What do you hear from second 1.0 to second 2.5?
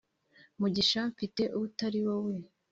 mfite utari wowe